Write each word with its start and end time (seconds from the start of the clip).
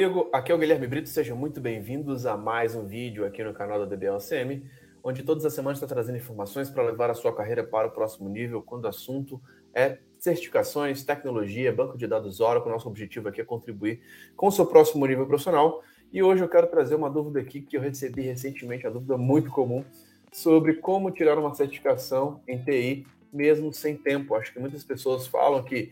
amigo, 0.00 0.30
aqui 0.32 0.52
é 0.52 0.54
o 0.54 0.58
Guilherme 0.58 0.86
Brito, 0.86 1.08
sejam 1.08 1.36
muito 1.36 1.60
bem-vindos 1.60 2.24
a 2.24 2.36
mais 2.36 2.72
um 2.76 2.86
vídeo 2.86 3.26
aqui 3.26 3.42
no 3.42 3.52
canal 3.52 3.80
da 3.80 3.84
DBLCM, 3.84 4.62
onde 5.02 5.24
todas 5.24 5.44
as 5.44 5.52
semanas 5.52 5.78
está 5.78 5.92
trazendo 5.92 6.16
informações 6.16 6.70
para 6.70 6.84
levar 6.84 7.10
a 7.10 7.14
sua 7.14 7.34
carreira 7.34 7.64
para 7.64 7.88
o 7.88 7.90
próximo 7.90 8.28
nível, 8.28 8.62
quando 8.62 8.84
o 8.84 8.86
assunto 8.88 9.42
é 9.74 9.98
certificações, 10.16 11.02
tecnologia, 11.02 11.72
banco 11.72 11.98
de 11.98 12.06
dados 12.06 12.38
Oracle. 12.38 12.70
Nosso 12.70 12.88
objetivo 12.88 13.28
aqui 13.28 13.40
é 13.40 13.44
contribuir 13.44 14.00
com 14.36 14.46
o 14.46 14.52
seu 14.52 14.64
próximo 14.66 15.04
nível 15.04 15.26
profissional. 15.26 15.82
E 16.12 16.22
hoje 16.22 16.44
eu 16.44 16.48
quero 16.48 16.68
trazer 16.68 16.94
uma 16.94 17.10
dúvida 17.10 17.40
aqui 17.40 17.60
que 17.60 17.76
eu 17.76 17.80
recebi 17.80 18.22
recentemente, 18.22 18.86
uma 18.86 18.92
dúvida 18.92 19.18
muito 19.18 19.50
comum, 19.50 19.84
sobre 20.30 20.74
como 20.74 21.10
tirar 21.10 21.36
uma 21.36 21.52
certificação 21.56 22.40
em 22.46 22.56
TI 22.62 23.04
mesmo 23.32 23.72
sem 23.72 23.96
tempo. 23.96 24.36
Acho 24.36 24.52
que 24.52 24.60
muitas 24.60 24.84
pessoas 24.84 25.26
falam 25.26 25.60
que 25.64 25.90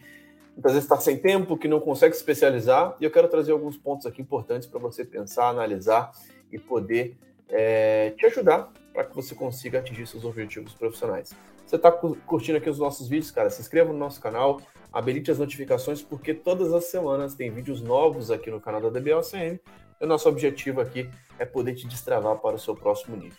muitas 0.56 0.72
vezes 0.72 0.84
está 0.84 0.96
sem 0.96 1.18
tempo, 1.18 1.56
que 1.56 1.68
não 1.68 1.78
consegue 1.78 2.14
se 2.14 2.20
especializar, 2.20 2.96
e 2.98 3.04
eu 3.04 3.10
quero 3.10 3.28
trazer 3.28 3.52
alguns 3.52 3.76
pontos 3.76 4.06
aqui 4.06 4.22
importantes 4.22 4.66
para 4.66 4.80
você 4.80 5.04
pensar, 5.04 5.48
analisar 5.48 6.10
e 6.50 6.58
poder 6.58 7.16
é, 7.48 8.10
te 8.16 8.24
ajudar 8.26 8.72
para 8.92 9.04
que 9.04 9.14
você 9.14 9.34
consiga 9.34 9.78
atingir 9.78 10.06
seus 10.06 10.24
objetivos 10.24 10.72
profissionais. 10.72 11.34
Você 11.66 11.76
está 11.76 11.92
curtindo 11.92 12.56
aqui 12.56 12.70
os 12.70 12.78
nossos 12.78 13.08
vídeos, 13.08 13.30
cara? 13.30 13.50
Se 13.50 13.60
inscreva 13.60 13.92
no 13.92 13.98
nosso 13.98 14.20
canal, 14.20 14.62
habilite 14.90 15.30
as 15.30 15.38
notificações, 15.38 16.00
porque 16.00 16.32
todas 16.32 16.72
as 16.72 16.84
semanas 16.84 17.34
tem 17.34 17.50
vídeos 17.50 17.82
novos 17.82 18.30
aqui 18.30 18.50
no 18.50 18.60
canal 18.60 18.80
da 18.80 18.88
DBLCM. 18.88 19.60
E 20.00 20.04
o 20.04 20.06
nosso 20.06 20.28
objetivo 20.28 20.80
aqui 20.80 21.10
é 21.38 21.44
poder 21.44 21.74
te 21.74 21.86
destravar 21.86 22.36
para 22.38 22.56
o 22.56 22.58
seu 22.58 22.74
próximo 22.74 23.16
nível. 23.16 23.38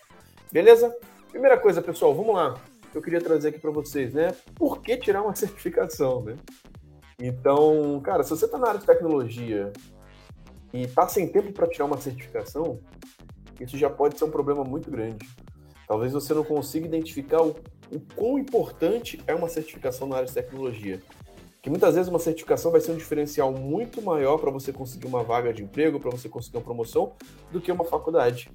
Beleza? 0.52 0.94
Primeira 1.30 1.58
coisa, 1.58 1.82
pessoal, 1.82 2.14
vamos 2.14 2.34
lá. 2.34 2.54
Eu 2.94 3.02
queria 3.02 3.20
trazer 3.20 3.48
aqui 3.48 3.58
para 3.58 3.70
vocês, 3.70 4.12
né? 4.14 4.34
Por 4.54 4.80
que 4.80 4.96
tirar 4.96 5.22
uma 5.22 5.34
certificação, 5.36 6.22
né? 6.22 6.36
Então, 7.20 8.00
cara, 8.00 8.22
se 8.22 8.30
você 8.30 8.44
está 8.44 8.58
na 8.58 8.68
área 8.68 8.80
de 8.80 8.86
tecnologia 8.86 9.72
e 10.72 10.82
está 10.82 11.08
sem 11.08 11.26
tempo 11.26 11.52
para 11.52 11.66
tirar 11.66 11.86
uma 11.86 12.00
certificação, 12.00 12.78
isso 13.60 13.76
já 13.76 13.90
pode 13.90 14.16
ser 14.16 14.24
um 14.24 14.30
problema 14.30 14.62
muito 14.62 14.88
grande. 14.88 15.28
Talvez 15.88 16.12
você 16.12 16.32
não 16.32 16.44
consiga 16.44 16.86
identificar 16.86 17.42
o, 17.42 17.56
o 17.90 17.98
quão 18.14 18.38
importante 18.38 19.20
é 19.26 19.34
uma 19.34 19.48
certificação 19.48 20.06
na 20.06 20.16
área 20.16 20.28
de 20.28 20.34
tecnologia. 20.34 21.02
Que 21.60 21.68
muitas 21.68 21.96
vezes 21.96 22.08
uma 22.08 22.20
certificação 22.20 22.70
vai 22.70 22.80
ser 22.80 22.92
um 22.92 22.96
diferencial 22.96 23.50
muito 23.50 24.00
maior 24.00 24.38
para 24.38 24.52
você 24.52 24.72
conseguir 24.72 25.08
uma 25.08 25.24
vaga 25.24 25.52
de 25.52 25.64
emprego, 25.64 25.98
para 25.98 26.12
você 26.12 26.28
conseguir 26.28 26.58
uma 26.58 26.62
promoção, 26.62 27.14
do 27.50 27.60
que 27.60 27.72
uma 27.72 27.84
faculdade. 27.84 28.48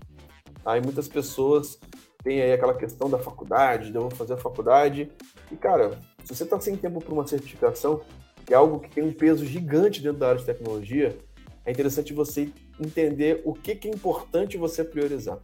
Aí 0.65 0.79
muitas 0.81 1.09
pessoas 1.09 1.77
têm 2.23 2.41
aí 2.41 2.53
aquela 2.53 2.73
questão 2.73 3.09
da 3.09 3.19
faculdade, 3.19 3.91
de 3.91 3.97
eu 3.97 4.03
vou 4.03 4.11
fazer 4.11 4.35
a 4.35 4.37
faculdade. 4.37 5.11
E, 5.51 5.57
cara, 5.57 5.99
se 6.23 6.33
você 6.33 6.45
está 6.45 6.57
sem 6.61 6.77
tempo 6.77 7.03
para 7.03 7.13
uma 7.13 7.27
certificação, 7.27 8.01
que 8.45 8.53
é 8.53 8.57
algo 8.57 8.79
que 8.79 8.89
tem 8.89 9.03
um 9.03 9.13
peso 9.13 9.45
gigante 9.45 10.01
dentro 10.01 10.19
da 10.19 10.29
área 10.29 10.39
de 10.39 10.45
tecnologia, 10.45 11.17
é 11.65 11.71
interessante 11.71 12.13
você 12.13 12.49
entender 12.79 13.41
o 13.45 13.53
que, 13.53 13.75
que 13.75 13.87
é 13.87 13.91
importante 13.91 14.57
você 14.57 14.83
priorizar. 14.83 15.39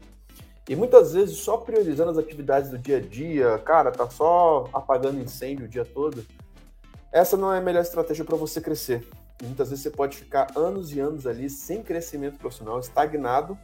E 0.67 0.75
muitas 0.75 1.13
vezes, 1.13 1.37
só 1.37 1.57
priorizando 1.57 2.11
as 2.11 2.17
atividades 2.17 2.69
do 2.69 2.77
dia 2.77 2.97
a 2.97 3.01
dia, 3.01 3.57
cara, 3.59 3.91
tá 3.91 4.09
só 4.09 4.69
apagando 4.73 5.19
incêndio 5.19 5.65
o 5.65 5.69
dia 5.69 5.83
todo, 5.83 6.23
essa 7.11 7.35
não 7.35 7.51
é 7.51 7.57
a 7.57 7.61
melhor 7.61 7.81
estratégia 7.81 8.23
para 8.23 8.37
você 8.37 8.61
crescer. 8.61 9.07
E 9.41 9.45
muitas 9.45 9.69
vezes 9.69 9.83
você 9.83 9.89
pode 9.89 10.17
ficar 10.17 10.47
anos 10.55 10.93
e 10.93 10.99
anos 10.99 11.25
ali 11.25 11.49
sem 11.49 11.81
crescimento 11.81 12.37
profissional, 12.37 12.79
estagnado, 12.79 13.57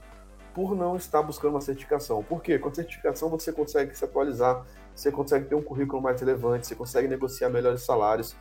por 0.54 0.74
não 0.74 0.96
estar 0.96 1.22
buscando 1.22 1.52
uma 1.52 1.62
certificação. 1.62 2.24
Por 2.24 2.42
quê? 2.42 2.58
Com 2.58 2.70
a 2.70 2.74
certificação 2.74 3.30
você 3.30 3.52
consegue 3.52 3.96
se 3.96 4.06
atualizar, 4.06 4.66
você 4.96 5.12
consegue 5.12 5.46
ter 5.46 5.56
um 5.56 5.62
currículo 5.62 6.02
mais 6.02 6.20
relevante, 6.20 6.66
você 6.66 6.76
consegue 6.76 7.10
negociar 7.10 7.50
melhores 7.50 7.82
salários, 7.82 8.36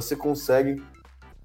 você 0.00 0.14
consegue 0.14 0.82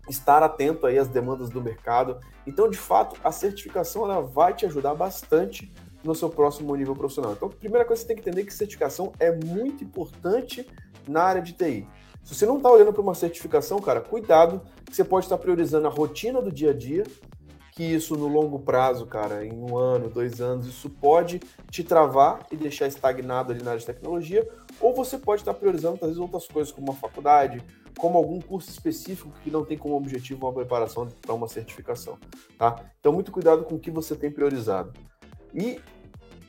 estar 0.09 0.43
atento 0.43 0.85
aí 0.85 0.97
às 0.97 1.07
demandas 1.07 1.49
do 1.49 1.61
mercado. 1.61 2.19
Então, 2.45 2.69
de 2.69 2.77
fato, 2.77 3.19
a 3.23 3.31
certificação 3.31 4.03
ela 4.03 4.21
vai 4.21 4.53
te 4.53 4.65
ajudar 4.65 4.93
bastante 4.93 5.71
no 6.03 6.15
seu 6.15 6.29
próximo 6.29 6.75
nível 6.75 6.95
profissional. 6.95 7.33
Então, 7.33 7.47
a 7.47 7.51
primeira 7.51 7.85
coisa 7.85 8.01
que 8.01 8.07
você 8.07 8.13
tem 8.13 8.21
que 8.21 8.29
entender 8.29 8.41
é 8.41 8.45
que 8.45 8.53
certificação 8.53 9.13
é 9.19 9.31
muito 9.31 9.83
importante 9.83 10.67
na 11.07 11.23
área 11.23 11.41
de 11.41 11.53
TI. 11.53 11.87
Se 12.23 12.35
você 12.35 12.45
não 12.45 12.57
está 12.57 12.69
olhando 12.69 12.93
para 12.93 13.01
uma 13.01 13.15
certificação, 13.15 13.79
cara, 13.79 14.01
cuidado, 14.01 14.61
que 14.85 14.95
você 14.95 15.03
pode 15.03 15.25
estar 15.25 15.37
priorizando 15.37 15.87
a 15.87 15.89
rotina 15.89 16.41
do 16.41 16.51
dia 16.51 16.71
a 16.71 16.73
dia, 16.73 17.03
que 17.71 17.83
isso 17.83 18.15
no 18.15 18.27
longo 18.27 18.59
prazo, 18.59 19.05
cara, 19.05 19.45
em 19.45 19.53
um 19.53 19.77
ano, 19.77 20.09
dois 20.09 20.41
anos, 20.41 20.67
isso 20.67 20.89
pode 20.89 21.39
te 21.69 21.83
travar 21.83 22.45
e 22.51 22.57
deixar 22.57 22.87
estagnado 22.87 23.51
ali 23.51 23.63
na 23.63 23.71
área 23.71 23.79
de 23.79 23.85
tecnologia, 23.85 24.47
ou 24.79 24.93
você 24.93 25.17
pode 25.17 25.41
estar 25.41 25.53
priorizando 25.53 25.97
talvez 25.97 26.19
outras 26.19 26.45
coisas, 26.47 26.71
como 26.71 26.87
uma 26.91 26.97
faculdade, 26.97 27.63
como 28.01 28.17
algum 28.17 28.41
curso 28.41 28.71
específico 28.71 29.31
que 29.43 29.51
não 29.51 29.63
tem 29.63 29.77
como 29.77 29.95
objetivo 29.95 30.47
uma 30.47 30.51
preparação 30.51 31.07
para 31.21 31.35
uma 31.35 31.47
certificação, 31.47 32.17
tá? 32.57 32.83
Então, 32.99 33.13
muito 33.13 33.31
cuidado 33.31 33.63
com 33.63 33.75
o 33.75 33.79
que 33.79 33.91
você 33.91 34.15
tem 34.15 34.31
priorizado. 34.31 34.91
E 35.53 35.79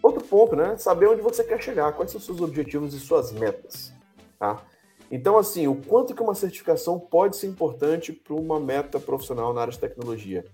outro 0.02 0.24
ponto, 0.24 0.56
né? 0.56 0.78
Saber 0.78 1.08
onde 1.08 1.20
você 1.20 1.44
quer 1.44 1.62
chegar, 1.62 1.92
quais 1.92 2.10
são 2.10 2.18
os 2.18 2.24
seus 2.24 2.40
objetivos 2.40 2.94
e 2.94 3.00
suas 3.00 3.32
metas, 3.32 3.92
tá? 4.38 4.62
Então, 5.10 5.36
assim, 5.36 5.68
o 5.68 5.74
quanto 5.74 6.14
que 6.14 6.22
uma 6.22 6.34
certificação 6.34 6.98
pode 6.98 7.36
ser 7.36 7.48
importante 7.48 8.14
para 8.14 8.32
uma 8.32 8.58
meta 8.58 8.98
profissional 8.98 9.52
na 9.52 9.60
área 9.60 9.72
de 9.74 9.78
tecnologia? 9.78 10.46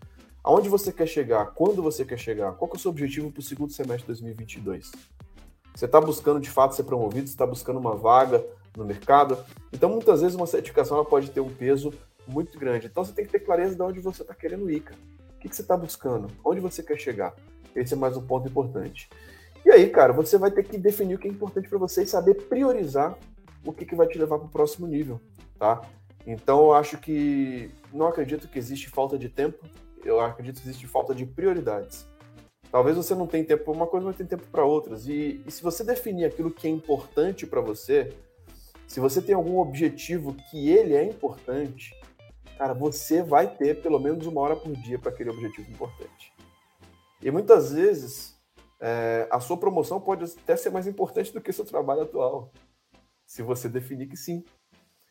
Aonde 0.43 0.69
você 0.69 0.93
quer 0.93 1.07
chegar? 1.07 1.47
Quando 1.55 1.81
você 1.81 2.05
quer 2.05 2.19
chegar? 2.19 2.55
Qual 2.55 2.69
que 2.69 2.77
é 2.77 2.79
o 2.79 2.81
seu 2.81 2.91
objetivo 2.91 3.31
para 3.31 3.39
o 3.39 3.43
segundo 3.43 3.73
semestre 3.73 4.01
de 4.01 4.07
2022? 4.07 4.91
Você 5.77 5.85
está 5.85 6.01
buscando 6.01 6.41
de 6.41 6.51
fato 6.51 6.75
ser 6.75 6.83
promovido? 6.83 7.29
Você 7.29 7.35
está 7.35 7.47
buscando 7.47 7.79
uma 7.79 7.95
vaga 7.95 8.45
no 8.77 8.85
mercado? 8.85 9.39
Então, 9.73 9.89
muitas 9.89 10.21
vezes, 10.21 10.37
uma 10.37 10.47
certificação 10.47 11.05
pode 11.05 11.31
ter 11.31 11.41
um 11.41 11.49
peso 11.49 11.93
muito 12.27 12.59
grande. 12.59 12.87
Então, 12.87 13.05
você 13.05 13.13
tem 13.13 13.25
que 13.25 13.33
ter 13.33 13.41
clareza 13.41 13.75
de 13.75 13.83
onde 13.83 14.01
você 14.01 14.23
está 14.23 14.35
querendo 14.35 14.71
ir, 14.71 14.81
cara. 14.81 14.99
O 15.37 15.41
que, 15.41 15.49
que 15.49 15.55
você 15.55 15.63
está 15.63 15.77
buscando? 15.77 16.29
Onde 16.45 16.61
você 16.61 16.83
quer 16.83 16.99
chegar? 16.99 17.35
Esse 17.75 17.95
é 17.95 17.97
mais 17.97 18.17
um 18.17 18.27
ponto 18.27 18.49
importante. 18.49 19.09
E 19.65 19.71
aí, 19.71 19.89
cara, 19.89 20.13
você 20.13 20.37
vai 20.39 20.51
ter 20.51 20.65
que 20.65 20.79
definir 20.79 21.15
o 21.15 21.19
que 21.19 21.29
é 21.29 21.31
importante 21.31 21.69
para 21.69 21.79
você 21.79 22.03
e 22.03 22.07
saber 22.07 22.35
priorizar 22.35 23.17
o 23.65 23.73
que, 23.73 23.85
que 23.85 23.95
vai 23.95 24.07
te 24.07 24.19
levar 24.19 24.39
para 24.39 24.47
o 24.47 24.51
próximo 24.51 24.87
nível, 24.87 25.21
tá? 25.59 25.83
Então, 26.27 26.61
eu 26.61 26.75
acho 26.75 26.99
que 26.99 27.71
não 27.93 28.07
acredito 28.07 28.49
que 28.49 28.59
existe 28.59 28.89
falta 28.89 29.19
de 29.19 29.29
tempo, 29.29 29.65
eu 30.05 30.21
acredito 30.21 30.61
que 30.61 30.69
existe 30.69 30.87
falta 30.87 31.15
de 31.15 31.27
prioridades. 31.27 32.07
Talvez 32.71 32.97
você 32.97 33.15
não 33.15 33.27
tenha 33.27 33.45
tempo 33.45 33.65
para 33.65 33.73
uma 33.73 33.87
coisa, 33.87 34.07
mas 34.07 34.17
tem 34.17 34.27
tempo 34.27 34.47
para 34.51 34.65
outras. 34.65 35.09
E, 35.09 35.43
e, 35.47 35.51
se 35.51 35.63
você 35.63 35.83
definir 35.83 36.27
aquilo 36.27 36.51
que 36.51 36.67
é 36.67 36.71
importante 36.71 37.47
para 37.47 37.61
você, 37.61 38.13
se 38.89 39.01
você 39.01 39.21
tem 39.21 39.35
algum 39.35 39.59
objetivo 39.59 40.35
que 40.51 40.71
ele 40.71 40.95
é 40.95 41.05
importante, 41.05 41.95
cara, 42.57 42.73
você 42.73 43.23
vai 43.23 43.47
ter 43.47 43.83
pelo 43.83 44.01
menos 44.01 44.27
uma 44.27 44.41
hora 44.41 44.57
por 44.57 44.73
dia 44.73 44.99
para 44.99 45.11
aquele 45.11 45.29
objetivo 45.29 45.71
importante. 45.71 46.33
E 47.23 47.31
muitas 47.31 47.71
vezes 47.71 48.35
é, 48.81 49.29
a 49.31 49.41
sua 49.41 49.59
promoção 49.59 50.01
pode 50.01 50.25
até 50.25 50.57
ser 50.57 50.71
mais 50.71 50.87
importante 50.87 51.33
do 51.35 51.41
que 51.41 51.53
seu 51.53 51.67
trabalho 51.67 52.01
atual, 52.01 52.51
se 53.27 53.43
você 53.43 53.69
definir 53.69 54.09
que 54.09 54.17
sim. 54.17 54.43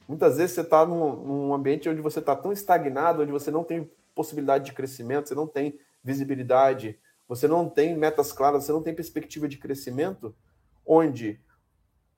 Muitas 0.07 0.37
vezes 0.37 0.55
você 0.55 0.61
está 0.61 0.83
num, 0.83 1.15
num 1.15 1.53
ambiente 1.53 1.87
onde 1.87 2.01
você 2.01 2.17
está 2.17 2.35
tão 2.35 2.51
estagnado, 2.51 3.21
onde 3.21 3.31
você 3.31 3.51
não 3.51 3.63
tem 3.63 3.91
possibilidade 4.15 4.65
de 4.65 4.73
crescimento, 4.73 5.27
você 5.27 5.35
não 5.35 5.45
tem 5.45 5.79
visibilidade, 6.03 6.99
você 7.27 7.47
não 7.47 7.69
tem 7.69 7.95
metas 7.95 8.31
claras, 8.31 8.63
você 8.63 8.71
não 8.71 8.81
tem 8.81 8.95
perspectiva 8.95 9.47
de 9.47 9.57
crescimento, 9.57 10.35
onde 10.83 11.39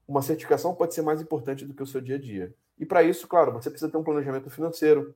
uma 0.10 0.24
certificação 0.24 0.74
pode 0.74 0.96
ser 0.96 1.04
mais 1.04 1.22
importante 1.22 1.64
do 1.64 1.74
que 1.74 1.84
o 1.84 1.86
seu 1.86 2.02
dia 2.02 2.16
a 2.16 2.20
dia. 2.20 2.52
E 2.80 2.86
para 2.86 3.04
isso, 3.04 3.28
claro, 3.28 3.52
você 3.52 3.70
precisa 3.70 3.92
ter 3.92 3.98
um 3.98 4.04
planejamento 4.04 4.50
financeiro, 4.50 5.14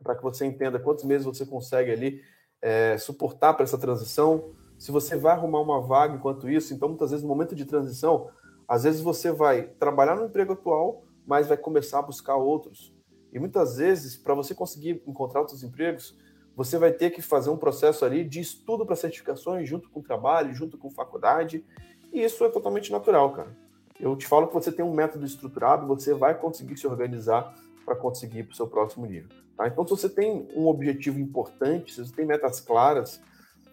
para 0.00 0.14
que 0.14 0.22
você 0.22 0.46
entenda 0.46 0.78
quantos 0.78 1.02
meses 1.02 1.26
você 1.26 1.44
consegue 1.44 1.90
ali 1.90 2.22
é, 2.60 2.96
suportar 2.98 3.52
para 3.54 3.64
essa 3.64 3.76
transição. 3.76 4.52
Se 4.78 4.92
você 4.92 5.16
vai 5.16 5.32
arrumar 5.32 5.60
uma 5.60 5.80
vaga 5.80 6.14
enquanto 6.14 6.48
isso, 6.48 6.72
então 6.72 6.88
muitas 6.88 7.10
vezes 7.10 7.24
no 7.24 7.28
momento 7.28 7.56
de 7.56 7.64
transição, 7.64 8.30
às 8.68 8.84
vezes 8.84 9.00
você 9.00 9.32
vai 9.32 9.62
trabalhar 9.62 10.14
no 10.14 10.26
emprego 10.26 10.52
atual, 10.52 11.02
mas 11.26 11.48
vai 11.48 11.56
começar 11.56 11.98
a 11.98 12.02
buscar 12.02 12.36
outros. 12.36 12.94
E 13.32 13.40
muitas 13.40 13.78
vezes, 13.78 14.16
para 14.16 14.34
você 14.34 14.54
conseguir 14.54 15.02
encontrar 15.04 15.40
outros 15.40 15.64
empregos, 15.64 16.16
você 16.54 16.78
vai 16.78 16.92
ter 16.92 17.10
que 17.10 17.20
fazer 17.20 17.50
um 17.50 17.56
processo 17.56 18.04
ali 18.04 18.22
de 18.22 18.38
estudo 18.38 18.86
para 18.86 18.94
certificações, 18.94 19.68
junto 19.68 19.90
com 19.90 20.00
trabalho, 20.00 20.54
junto 20.54 20.78
com 20.78 20.90
faculdade, 20.90 21.64
e 22.12 22.22
isso 22.22 22.44
é 22.44 22.48
totalmente 22.48 22.92
natural, 22.92 23.32
cara. 23.32 23.61
Eu 24.02 24.16
te 24.16 24.26
falo 24.26 24.48
que 24.48 24.54
você 24.54 24.72
tem 24.72 24.84
um 24.84 24.92
método 24.92 25.24
estruturado, 25.24 25.86
você 25.86 26.12
vai 26.12 26.34
conseguir 26.34 26.76
se 26.76 26.88
organizar 26.88 27.54
para 27.84 27.94
conseguir 27.94 28.42
para 28.42 28.52
o 28.52 28.56
seu 28.56 28.66
próximo 28.66 29.06
nível. 29.06 29.28
Tá? 29.56 29.68
Então, 29.68 29.84
se 29.84 29.90
você 29.90 30.08
tem 30.08 30.48
um 30.56 30.66
objetivo 30.66 31.20
importante, 31.20 31.94
se 31.94 32.04
você 32.04 32.12
tem 32.12 32.26
metas 32.26 32.58
claras, 32.58 33.20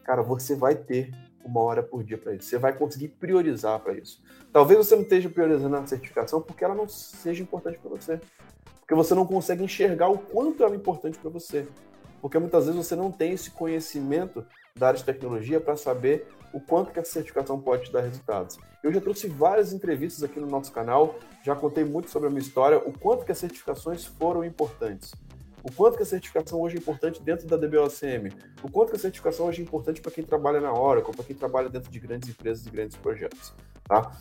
cara, 0.03 0.21
você 0.21 0.55
vai 0.55 0.75
ter 0.75 1.11
uma 1.43 1.61
hora 1.61 1.81
por 1.81 2.03
dia 2.03 2.15
para 2.15 2.35
isso. 2.35 2.47
Você 2.47 2.59
vai 2.59 2.73
conseguir 2.73 3.07
priorizar 3.07 3.79
para 3.79 3.93
isso. 3.93 4.21
Talvez 4.53 4.77
você 4.77 4.95
não 4.95 5.01
esteja 5.01 5.29
priorizando 5.29 5.75
a 5.75 5.87
certificação 5.87 6.39
porque 6.39 6.63
ela 6.63 6.75
não 6.75 6.87
seja 6.87 7.41
importante 7.41 7.79
para 7.79 7.89
você. 7.89 8.21
Porque 8.81 8.93
você 8.93 9.15
não 9.15 9.25
consegue 9.25 9.63
enxergar 9.63 10.09
o 10.09 10.19
quanto 10.19 10.63
ela 10.63 10.73
é 10.73 10.77
importante 10.77 11.17
para 11.17 11.31
você 11.31 11.67
porque 12.21 12.37
muitas 12.39 12.65
vezes 12.65 12.85
você 12.85 12.95
não 12.95 13.11
tem 13.11 13.33
esse 13.33 13.51
conhecimento 13.51 14.45
da 14.75 14.87
área 14.87 14.99
de 14.99 15.05
tecnologia 15.05 15.59
para 15.59 15.75
saber 15.75 16.27
o 16.53 16.59
quanto 16.59 16.91
que 16.91 16.99
a 16.99 17.03
certificação 17.03 17.59
pode 17.59 17.85
te 17.85 17.91
dar 17.91 18.01
resultados. 18.01 18.57
Eu 18.83 18.91
já 18.91 18.99
trouxe 18.99 19.27
várias 19.27 19.71
entrevistas 19.73 20.23
aqui 20.23 20.39
no 20.39 20.47
nosso 20.47 20.71
canal, 20.71 21.15
já 21.43 21.55
contei 21.55 21.83
muito 21.83 22.09
sobre 22.09 22.27
a 22.27 22.31
minha 22.31 22.41
história, 22.41 22.77
o 22.79 22.97
quanto 22.97 23.25
que 23.25 23.31
as 23.31 23.37
certificações 23.37 24.05
foram 24.05 24.43
importantes. 24.43 25.13
o 25.63 25.71
quanto 25.71 25.97
que 25.97 26.03
a 26.03 26.05
certificação 26.05 26.61
hoje 26.61 26.77
é 26.77 26.79
importante 26.79 27.21
dentro 27.21 27.47
da 27.47 27.57
DBOCM, 27.57 28.31
o 28.63 28.71
quanto 28.71 28.91
que 28.91 28.95
a 28.95 28.99
certificação 28.99 29.47
hoje 29.47 29.61
é 29.61 29.63
importante 29.63 30.01
para 30.01 30.11
quem 30.11 30.23
trabalha 30.23 30.61
na 30.61 30.73
Oracle, 30.73 31.13
para 31.13 31.25
quem 31.25 31.35
trabalha 31.35 31.69
dentro 31.69 31.91
de 31.91 31.99
grandes 31.99 32.29
empresas 32.29 32.65
e 32.65 32.69
grandes 32.69 32.95
projetos, 32.97 33.53
tá? 33.83 34.11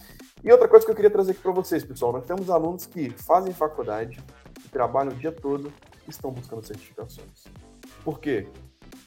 E 0.43 0.51
outra 0.51 0.69
coisa 0.69 0.85
que 0.85 0.91
eu 0.91 0.97
queria 0.97 1.11
trazer 1.11 1.33
aqui 1.33 1.41
para 1.41 1.53
vocês, 1.53 1.85
pessoal, 1.85 2.13
nós 2.13 2.25
temos 2.25 2.51
alunos 2.51 2.87
que 2.87 3.11
fazem 3.11 3.53
faculdade, 3.53 4.21
que 4.61 4.69
trabalham 4.69 5.13
o 5.13 5.17
dia 5.17 5.33
todo 5.33 5.73
e 6.07 6.11
estão 6.11 6.31
buscando 6.31 6.65
certificações. 6.65 7.45
Por 8.09 8.21
quê? 8.21 8.47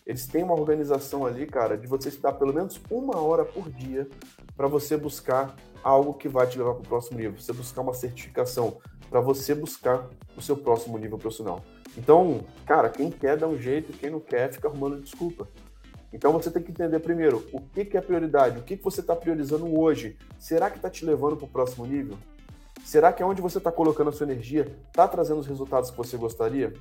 Eles 0.06 0.28
têm 0.28 0.44
uma 0.44 0.54
organização 0.54 1.26
ali, 1.26 1.48
cara, 1.48 1.76
de 1.76 1.88
você 1.88 2.10
estudar 2.10 2.34
pelo 2.34 2.54
menos 2.54 2.80
uma 2.88 3.18
hora 3.18 3.44
por 3.44 3.68
dia 3.68 4.08
para 4.56 4.68
você 4.68 4.96
buscar 4.96 5.56
algo 5.84 6.14
que 6.14 6.30
vai 6.30 6.46
te 6.46 6.56
levar 6.56 6.76
para 6.76 6.84
o 6.84 6.88
próximo 6.88 7.18
nível, 7.18 7.36
você 7.36 7.52
buscar 7.52 7.82
uma 7.82 7.96
certificação, 7.96 8.78
para 9.10 9.20
você 9.20 9.56
buscar 9.56 10.08
o 10.38 10.42
seu 10.42 10.56
próximo 10.56 11.00
nível 11.00 11.18
profissional. 11.18 11.64
Então, 11.98 12.46
cara, 12.64 12.90
quem 12.90 13.10
quer 13.10 13.38
dá 13.38 13.48
um 13.48 13.58
jeito, 13.58 13.92
quem 13.92 14.12
não 14.12 14.20
quer 14.20 14.54
fica 14.54 14.68
arrumando 14.68 15.02
desculpa. 15.02 15.48
Então 16.14 16.32
você 16.32 16.52
tem 16.52 16.62
que 16.62 16.70
entender 16.70 17.00
primeiro 17.00 17.44
o 17.52 17.60
que, 17.60 17.84
que 17.84 17.98
é 17.98 18.02
prioridade, 18.02 18.60
o 18.60 18.62
que, 18.62 18.78
que 18.78 18.84
você 18.84 19.02
está 19.02 19.16
priorizando 19.16 19.80
hoje. 19.80 20.16
Será 20.38 20.70
que 20.70 20.76
está 20.76 20.92
te 20.92 21.04
levando 21.04 21.38
para 21.38 21.46
o 21.46 21.50
próximo 21.50 21.88
nível? 21.88 22.20
Será 22.86 23.12
que 23.12 23.24
é 23.24 23.26
onde 23.26 23.42
você 23.42 23.58
está 23.58 23.72
colocando 23.72 24.10
a 24.10 24.14
sua 24.14 24.28
energia 24.28 24.68
está 24.88 25.08
trazendo 25.08 25.40
os 25.40 25.48
resultados 25.48 25.90
que 25.90 25.98
você 25.98 26.18
gostaria? 26.18 26.72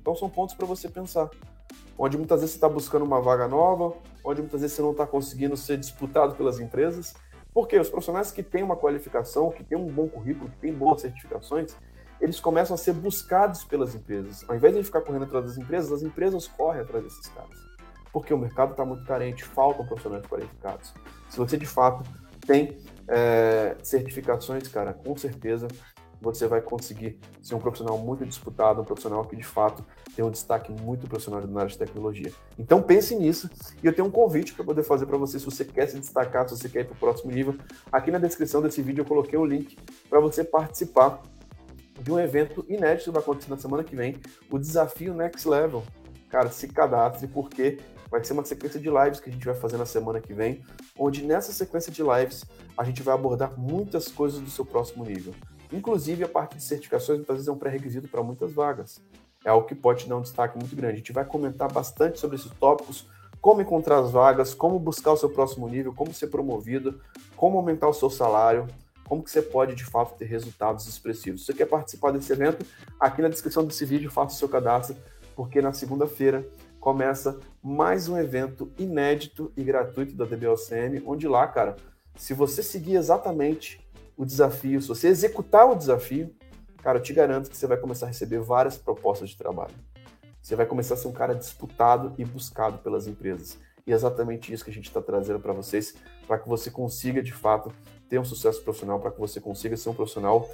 Então 0.00 0.14
são 0.14 0.28
pontos 0.28 0.54
para 0.54 0.66
você 0.66 0.88
pensar. 0.88 1.28
Onde 1.98 2.16
muitas 2.16 2.40
vezes 2.40 2.52
você 2.52 2.56
está 2.56 2.68
buscando 2.68 3.04
uma 3.04 3.20
vaga 3.20 3.46
nova, 3.46 3.94
onde 4.24 4.40
muitas 4.40 4.62
vezes 4.62 4.74
você 4.74 4.82
não 4.82 4.92
está 4.92 5.06
conseguindo 5.06 5.56
ser 5.56 5.76
disputado 5.76 6.34
pelas 6.34 6.58
empresas. 6.58 7.14
Porque 7.52 7.78
os 7.78 7.88
profissionais 7.88 8.30
que 8.30 8.42
têm 8.42 8.62
uma 8.62 8.76
qualificação, 8.76 9.50
que 9.50 9.62
têm 9.62 9.76
um 9.76 9.86
bom 9.86 10.08
currículo, 10.08 10.50
que 10.50 10.56
têm 10.56 10.72
boas 10.72 11.02
certificações, 11.02 11.76
eles 12.20 12.38
começam 12.38 12.74
a 12.74 12.78
ser 12.78 12.92
buscados 12.92 13.64
pelas 13.64 13.94
empresas. 13.94 14.44
Ao 14.48 14.54
invés 14.54 14.74
de 14.74 14.82
ficar 14.82 15.00
correndo 15.00 15.24
atrás 15.24 15.44
das 15.44 15.58
empresas, 15.58 15.90
as 15.90 16.02
empresas 16.02 16.46
correm 16.46 16.82
atrás 16.82 17.02
desses 17.04 17.26
caras. 17.28 17.58
Porque 18.12 18.32
o 18.32 18.38
mercado 18.38 18.72
está 18.72 18.84
muito 18.84 19.04
carente, 19.04 19.44
faltam 19.44 19.86
profissionais 19.86 20.24
qualificados. 20.26 20.92
Se 21.28 21.36
você 21.36 21.56
de 21.56 21.66
fato 21.66 22.08
tem 22.46 22.78
é, 23.08 23.76
certificações, 23.82 24.68
cara, 24.68 24.92
com 24.92 25.16
certeza 25.16 25.68
você 26.20 26.46
vai 26.46 26.60
conseguir 26.60 27.18
ser 27.40 27.54
um 27.54 27.58
profissional 27.58 27.96
muito 27.98 28.26
disputado, 28.26 28.80
um 28.80 28.84
profissional 28.84 29.24
que 29.24 29.34
de 29.34 29.42
fato 29.42 29.84
tem 30.14 30.24
um 30.24 30.30
destaque 30.30 30.70
muito 30.70 31.06
profissional 31.06 31.40
na 31.46 31.60
área 31.60 31.70
de 31.70 31.78
tecnologia. 31.78 32.32
Então 32.58 32.82
pense 32.82 33.14
nisso 33.14 33.48
e 33.82 33.86
eu 33.86 33.94
tenho 33.94 34.08
um 34.08 34.10
convite 34.10 34.52
para 34.52 34.64
poder 34.64 34.82
fazer 34.82 35.06
para 35.06 35.16
você 35.16 35.38
se 35.38 35.44
você 35.44 35.64
quer 35.64 35.86
se 35.88 35.98
destacar, 35.98 36.48
se 36.48 36.56
você 36.56 36.68
quer 36.68 36.80
ir 36.80 36.84
para 36.84 36.94
o 36.94 36.98
próximo 36.98 37.32
nível. 37.32 37.54
Aqui 37.90 38.10
na 38.10 38.18
descrição 38.18 38.60
desse 38.60 38.82
vídeo 38.82 39.02
eu 39.02 39.06
coloquei 39.06 39.38
o 39.38 39.44
link 39.44 39.78
para 40.08 40.20
você 40.20 40.44
participar 40.44 41.22
de 42.00 42.10
um 42.10 42.18
evento 42.18 42.64
inédito 42.68 43.04
que 43.04 43.10
vai 43.10 43.22
acontecer 43.22 43.50
na 43.50 43.58
semana 43.58 43.84
que 43.84 43.94
vem, 43.94 44.16
o 44.50 44.58
Desafio 44.58 45.14
Next 45.14 45.46
Level. 45.48 45.82
Cara, 46.28 46.48
se 46.50 46.68
cadastre 46.68 47.26
porque 47.26 47.78
vai 48.10 48.24
ser 48.24 48.32
uma 48.32 48.44
sequência 48.44 48.80
de 48.80 48.88
lives 48.88 49.20
que 49.20 49.30
a 49.30 49.32
gente 49.32 49.44
vai 49.44 49.54
fazer 49.54 49.76
na 49.76 49.86
semana 49.86 50.20
que 50.20 50.32
vem, 50.32 50.62
onde 50.98 51.22
nessa 51.22 51.52
sequência 51.52 51.92
de 51.92 52.02
lives 52.02 52.44
a 52.76 52.84
gente 52.84 53.02
vai 53.02 53.14
abordar 53.14 53.58
muitas 53.58 54.08
coisas 54.08 54.40
do 54.40 54.50
seu 54.50 54.64
próximo 54.64 55.04
nível. 55.04 55.34
Inclusive 55.72 56.24
a 56.24 56.28
parte 56.28 56.56
de 56.56 56.62
certificações 56.62 57.18
muitas 57.18 57.36
vezes 57.36 57.48
é 57.48 57.52
um 57.52 57.58
pré-requisito 57.58 58.08
para 58.08 58.22
muitas 58.22 58.52
vagas. 58.52 59.00
É 59.44 59.50
algo 59.50 59.66
que 59.66 59.74
pode 59.74 60.06
dar 60.06 60.16
um 60.16 60.22
destaque 60.22 60.58
muito 60.58 60.74
grande. 60.74 60.94
A 60.94 60.96
gente 60.98 61.12
vai 61.12 61.24
comentar 61.24 61.72
bastante 61.72 62.18
sobre 62.18 62.36
esses 62.36 62.50
tópicos, 62.52 63.06
como 63.40 63.62
encontrar 63.62 63.98
as 63.98 64.10
vagas, 64.10 64.52
como 64.52 64.78
buscar 64.78 65.12
o 65.12 65.16
seu 65.16 65.30
próximo 65.30 65.66
nível, 65.68 65.94
como 65.94 66.12
ser 66.12 66.26
promovido, 66.26 67.00
como 67.36 67.56
aumentar 67.56 67.88
o 67.88 67.94
seu 67.94 68.10
salário, 68.10 68.66
como 69.08 69.22
que 69.24 69.30
você 69.30 69.40
pode 69.40 69.74
de 69.74 69.84
fato 69.84 70.16
ter 70.16 70.26
resultados 70.26 70.86
expressivos. 70.86 71.40
Se 71.40 71.46
você 71.46 71.54
quer 71.54 71.66
participar 71.66 72.12
desse 72.12 72.32
evento, 72.32 72.64
aqui 72.98 73.22
na 73.22 73.28
descrição 73.28 73.64
desse 73.64 73.84
vídeo 73.84 74.10
faça 74.10 74.36
o 74.36 74.38
seu 74.38 74.48
cadastro, 74.48 74.96
porque 75.34 75.62
na 75.62 75.72
segunda-feira 75.72 76.46
começa 76.78 77.38
mais 77.62 78.08
um 78.08 78.16
evento 78.16 78.70
inédito 78.78 79.52
e 79.56 79.64
gratuito 79.64 80.14
da 80.14 80.24
DBOCM, 80.24 81.02
onde 81.06 81.26
lá, 81.26 81.46
cara, 81.48 81.76
se 82.14 82.34
você 82.34 82.62
seguir 82.62 82.96
exatamente 82.96 83.80
o 84.20 84.26
desafio, 84.26 84.82
se 84.82 84.86
você 84.86 85.08
executar 85.08 85.66
o 85.66 85.74
desafio, 85.74 86.30
cara, 86.82 86.98
eu 86.98 87.02
te 87.02 87.10
garanto 87.10 87.48
que 87.48 87.56
você 87.56 87.66
vai 87.66 87.78
começar 87.78 88.04
a 88.04 88.08
receber 88.10 88.38
várias 88.38 88.76
propostas 88.76 89.30
de 89.30 89.36
trabalho. 89.38 89.72
Você 90.42 90.54
vai 90.54 90.66
começar 90.66 90.92
a 90.92 90.96
ser 90.98 91.08
um 91.08 91.12
cara 91.12 91.34
disputado 91.34 92.12
e 92.18 92.24
buscado 92.26 92.76
pelas 92.80 93.06
empresas. 93.06 93.56
E 93.86 93.92
é 93.92 93.94
exatamente 93.94 94.52
isso 94.52 94.62
que 94.62 94.70
a 94.70 94.74
gente 94.74 94.88
está 94.88 95.00
trazendo 95.00 95.40
para 95.40 95.54
vocês, 95.54 95.94
para 96.28 96.38
que 96.38 96.46
você 96.46 96.70
consiga 96.70 97.22
de 97.22 97.32
fato 97.32 97.72
ter 98.10 98.18
um 98.18 98.24
sucesso 98.24 98.62
profissional, 98.62 99.00
para 99.00 99.10
que 99.10 99.18
você 99.18 99.40
consiga 99.40 99.74
ser 99.74 99.88
um 99.88 99.94
profissional 99.94 100.46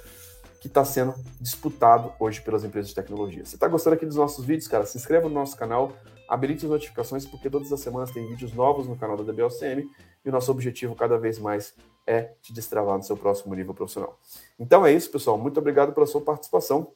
que 0.61 0.67
está 0.67 0.85
sendo 0.85 1.13
disputado 1.41 2.13
hoje 2.21 2.39
pelas 2.39 2.63
empresas 2.63 2.87
de 2.87 2.95
tecnologia. 2.95 3.43
Se 3.43 3.55
está 3.55 3.67
gostando 3.67 3.97
aqui 3.97 4.05
dos 4.05 4.15
nossos 4.15 4.45
vídeos, 4.45 4.69
cara, 4.69 4.85
se 4.85 4.97
inscreva 4.97 5.27
no 5.27 5.35
nosso 5.35 5.57
canal, 5.57 5.91
habilite 6.29 6.63
as 6.63 6.71
notificações, 6.71 7.25
porque 7.25 7.49
todas 7.49 7.69
as 7.73 7.81
semanas 7.81 8.11
tem 8.11 8.25
vídeos 8.29 8.53
novos 8.53 8.87
no 8.87 8.95
canal 8.95 9.17
da 9.17 9.25
DBLCM 9.25 9.89
e 10.23 10.29
o 10.29 10.31
nosso 10.31 10.49
objetivo 10.51 10.95
cada 10.95 11.17
vez 11.17 11.37
mais 11.37 11.75
é 12.07 12.33
te 12.41 12.53
destravar 12.53 12.97
no 12.97 13.03
seu 13.03 13.17
próximo 13.17 13.53
nível 13.53 13.73
profissional. 13.73 14.17
Então 14.57 14.85
é 14.85 14.93
isso, 14.93 15.11
pessoal. 15.11 15.37
Muito 15.37 15.59
obrigado 15.59 15.93
pela 15.93 16.07
sua 16.07 16.21
participação. 16.21 16.93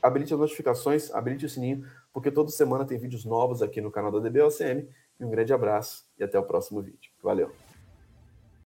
Habilite 0.00 0.32
as 0.32 0.40
notificações, 0.40 1.10
habilite 1.10 1.46
o 1.46 1.48
sininho, 1.48 1.86
porque 2.12 2.30
toda 2.30 2.50
semana 2.50 2.84
tem 2.84 2.98
vídeos 2.98 3.24
novos 3.24 3.62
aqui 3.62 3.80
no 3.80 3.90
canal 3.90 4.12
da 4.12 4.20
DBLCM. 4.20 4.88
E 5.18 5.24
um 5.24 5.30
grande 5.30 5.52
abraço 5.52 6.04
e 6.18 6.24
até 6.24 6.38
o 6.38 6.42
próximo 6.42 6.82
vídeo. 6.82 7.10
Valeu! 7.22 7.71